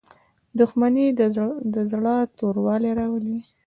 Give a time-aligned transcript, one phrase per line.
[0.59, 1.05] •دښمني
[1.73, 3.37] د زړه توروالی راولي.